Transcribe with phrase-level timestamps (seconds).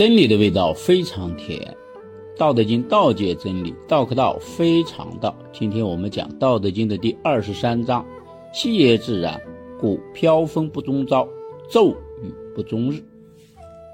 [0.00, 1.60] 真理的味道非常甜，
[2.38, 5.36] 《道德经》道解真理，道可道非常道。
[5.52, 8.02] 今天我们讲《道德经》的第二十三章：
[8.50, 9.38] 气也自然，
[9.78, 11.28] 故飘风不终朝，
[11.68, 11.90] 骤
[12.22, 12.96] 雨不终日。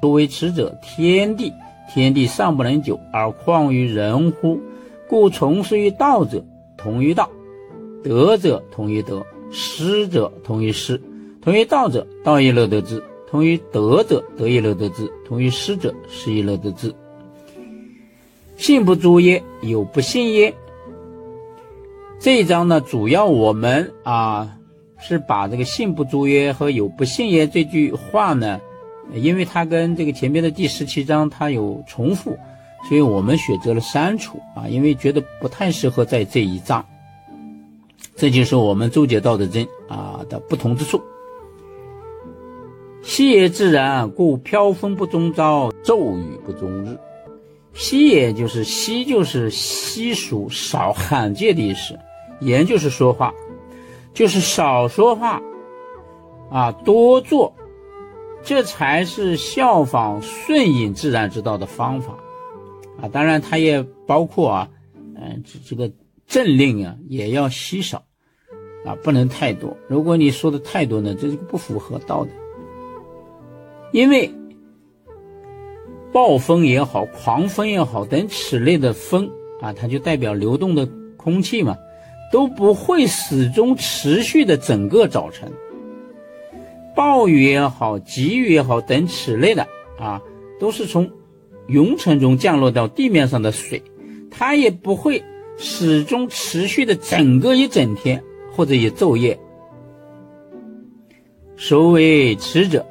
[0.00, 1.52] 所谓持者，天地，
[1.94, 4.58] 天地尚不能久，而况于人乎？
[5.08, 6.44] 故从事于道者，
[6.76, 7.30] 同于道；
[8.02, 9.20] 德者，同于德；
[9.52, 11.00] 失者，同于失。
[11.40, 13.00] 同于道者，道亦乐得之。
[13.32, 16.94] 同于德者，德亦乐得之；同于失者，失亦乐得之。
[18.58, 20.52] 信不足焉，有不信焉。
[22.20, 24.54] 这一章呢，主要我们啊
[24.98, 28.60] 是把这个“信不足焉”和“有不信焉”这句话呢，
[29.14, 32.36] 因为它跟这个前面的第十七章它有重复，
[32.86, 36.84] 所以我们选择了删除啊，因为觉得不太适合在这一章。
[38.14, 41.00] 这就是我们周解道德经啊的不同之处。
[43.02, 46.96] 息也自然，故飘风不终朝，骤雨不终日。
[47.74, 51.98] 息也就是息，就是稀疏、少、罕见的意思。
[52.40, 53.32] 言就是说话，
[54.12, 55.40] 就是少说话，
[56.50, 57.52] 啊，多做，
[58.42, 62.16] 这才是效仿顺应自然之道的方法。
[63.00, 64.68] 啊，当然它也包括啊，
[65.16, 65.90] 嗯，这这个
[66.26, 68.02] 政令啊，也要稀少，
[68.84, 69.76] 啊，不能太多。
[69.88, 72.30] 如果你说的太多呢，这是不符合道德。
[73.92, 74.30] 因为
[76.12, 81.76] 暴风也好，狂风也好，等此类的风啊，它就代表流动的空气嘛，
[82.32, 85.50] 都不会始终持续的整个早晨。
[86.94, 89.66] 暴雨也好，急雨也好，等此类的
[89.98, 90.20] 啊，
[90.58, 91.10] 都是从
[91.66, 93.82] 云层中降落到地面上的水，
[94.30, 95.22] 它也不会
[95.56, 98.22] 始终持续的整个一整天
[98.54, 99.38] 或者一昼夜。
[101.56, 102.86] 所谓持者。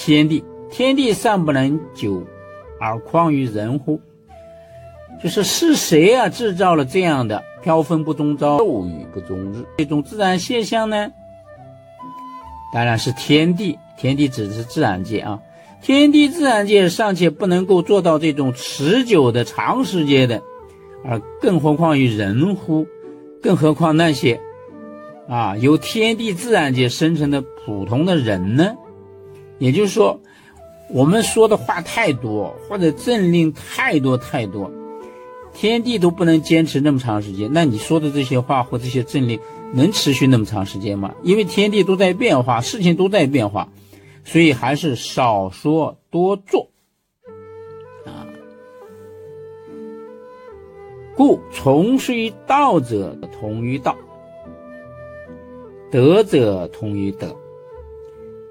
[0.00, 2.24] 天地，天地尚不能久，
[2.78, 4.00] 而况于人乎？
[5.20, 11.10] 就是是谁啊制造了这样的飘风不终朝，骤雨不终日这种自然现象呢？
[12.72, 15.40] 当然是天地，天地指的是自然界啊。
[15.82, 20.40] 天地自然界尚且不能够做到这种持久的长时间的，
[21.04, 22.86] 而更何况于人乎？
[23.42, 24.40] 更何况那些
[25.28, 28.76] 啊由天地自然界生成的普通的人呢？
[29.58, 30.20] 也就是说，
[30.90, 34.70] 我们说的话太多，或者政令太多太多，
[35.52, 37.50] 天地都不能坚持那么长时间。
[37.52, 39.38] 那你说的这些话或这些政令
[39.74, 41.14] 能持续那么长时间吗？
[41.22, 43.68] 因为天地都在变化，事情都在变化，
[44.24, 46.68] 所以还是少说多做
[48.06, 48.26] 啊。
[51.16, 53.92] 故从事于道者，同于道；
[55.90, 57.36] 德者，同于德。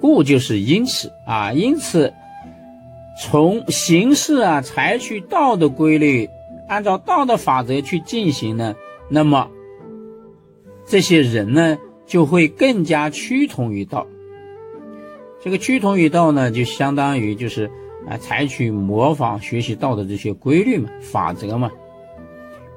[0.00, 2.12] 故就是因此啊，因此
[3.20, 6.28] 从形式啊，采取道的规律，
[6.68, 8.74] 按照道的法则去进行呢，
[9.10, 9.50] 那么
[10.86, 14.06] 这些人呢，就会更加趋同于道。
[15.42, 17.70] 这个趋同于道呢，就相当于就是
[18.08, 21.70] 啊，采取模仿学习道的这些规律嘛、法则嘛，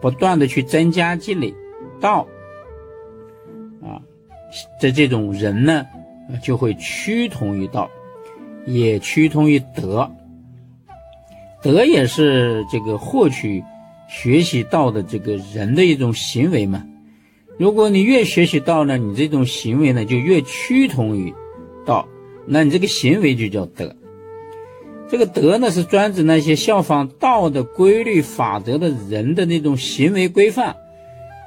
[0.02, 1.54] 不断的去增加积累
[2.02, 2.28] 道
[3.82, 4.02] 啊，
[4.82, 5.86] 的这种人呢。
[6.42, 7.90] 就会趋同于道，
[8.66, 10.10] 也趋同于德。
[11.62, 13.64] 德也是这个获取、
[14.10, 16.84] 学习道的这个人的一种行为嘛。
[17.58, 21.34] 如果你越学习道呢，你这种行为呢就越趋同于
[21.86, 22.08] 道，
[22.46, 23.96] 那你这个行为就叫德。
[25.08, 30.76] 这个德呢是专指那些效仿道的规律法则的人的那种行为规范，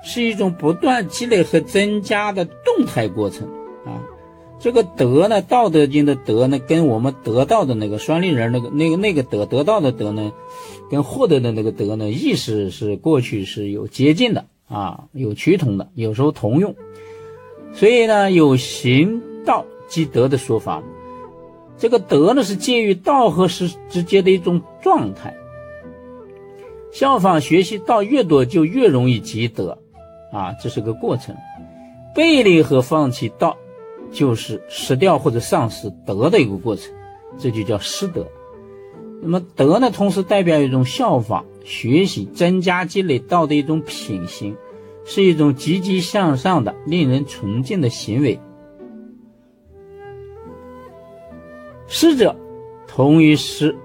[0.05, 3.49] 是一种不断积累和增加的动态过程。
[4.59, 10.33] 这个德呢，《道德经》的德呢，跟我们得到的那个双立人那个那个那个德得到的德呢，
[10.91, 16.75] 跟获得的那个德呢，意思是过去是有接近的啊，有趋同的，有时候同用。
[17.75, 20.83] 所以呢，有行道即德的说法。
[21.79, 25.37] 这个德呢，是介于道和实之间的一种状态。
[26.91, 29.77] 效仿学习道越多，就越容易积德
[30.33, 31.37] 啊，这是个过程。
[32.15, 33.59] 背离和放弃道。
[34.13, 36.93] 就是失掉或者丧失德的一个过程，
[37.39, 38.27] 这就叫失德。
[39.21, 44.57] 那么德呢，同时代表一种效仿、学习、增加、积累道的一种品行，
[45.05, 48.39] 是一种积极向上的、令人崇敬的行为。
[51.89, 52.37] 失者，
[52.87, 53.77] 同于失，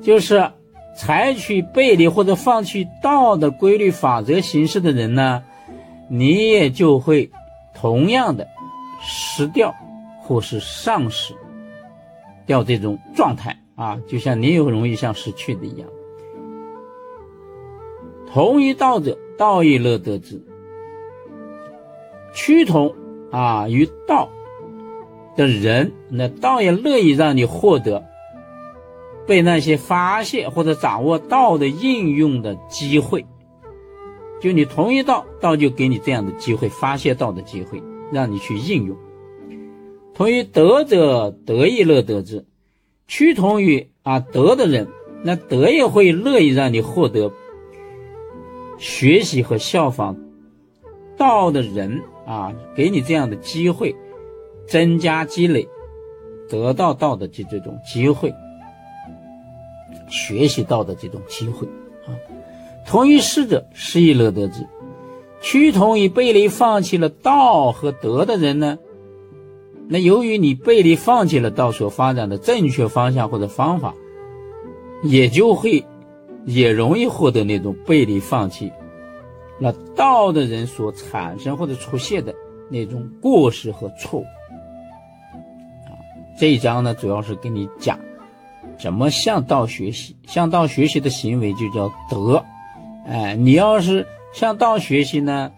[0.00, 0.50] 就是
[0.96, 5.42] 采取背离或者放弃道的规律法则行事的人呢，
[6.08, 7.30] 你也就会。
[7.80, 8.46] 同样的，
[9.00, 9.74] 失掉
[10.20, 11.34] 或是丧失
[12.44, 15.88] 掉这种状态啊，就像你也容易像失去的一样。
[18.30, 20.44] 同于道者，道亦乐得之。
[22.34, 22.94] 趋同
[23.32, 24.28] 啊于道
[25.34, 28.04] 的人，那道也乐意让你获得
[29.26, 33.24] 被那些发现或者掌握道的应用的机会。
[34.40, 38.96] 就你同一道，道就给你这样的机会，发现道的机会，让你去应用。
[40.14, 42.46] 同于德者，德亦乐得之。
[43.06, 44.88] 趋同于啊德的人，
[45.22, 47.32] 那德也会乐意让你获得
[48.78, 50.16] 学习和效仿
[51.16, 53.94] 道的人啊，给你这样的机会，
[54.66, 55.68] 增加积累，
[56.48, 58.32] 得到道的这这种机会，
[60.08, 61.68] 学习到的这种机会。
[62.90, 64.66] 同于师者，失亦乐得之。
[65.40, 68.78] 趋同于背离放弃了道和德的人呢？
[69.88, 73.94] 那由于你背离放弃了道所发展的正确方向或者方法，
[75.04, 75.86] 也就会
[76.44, 78.72] 也容易获得那种背离放弃
[79.60, 82.34] 那道的人所产生或者出现的
[82.68, 84.24] 那种过失和错误。
[86.40, 87.96] 这一章呢，主要是跟你讲
[88.76, 92.44] 怎么向道学习，向道学习的行为就叫德。
[93.10, 95.50] 哎，你要是向道学习呢，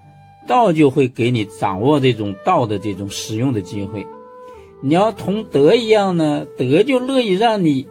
[0.46, 4.06] 道就会给你掌握这种道的这种使用的机会。
[4.80, 7.86] 你要同德一样呢，德就乐意让你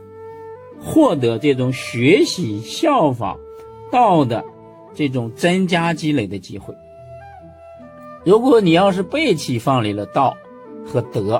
[0.79, 3.37] 获得这种学习效仿
[3.91, 4.43] 道的
[4.95, 6.73] 这种增加积累的机会。
[8.25, 10.35] 如果你要是背弃放离了道
[10.83, 11.39] 和德，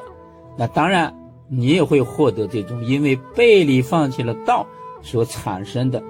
[0.59, 1.11] 那当然
[1.49, 4.67] 你也会获得这种因为背离放弃了道
[5.01, 6.03] 所产生的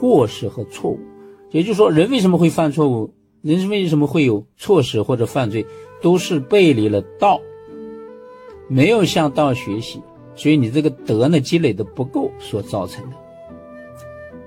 [0.00, 0.98] 过失和错误。
[1.52, 3.14] 也就是说，人为什么会犯错误？
[3.42, 5.64] 人为什么会有错失或者犯罪？
[6.00, 7.40] 都是背离了道。
[8.68, 10.00] 没有向道学习，
[10.34, 13.16] 所以你这个德呢积累的不够所造成的。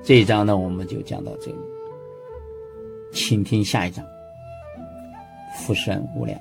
[0.01, 1.57] 这一章呢，我们就讲到这里，
[3.11, 4.03] 请听下一章。
[5.57, 6.39] 福生无量。